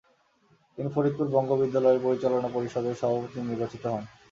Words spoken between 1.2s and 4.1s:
বঙ্গ বিদ্যালয়ের পরিচালনা পরিষদের সভাপতি নির্বাচিত হন।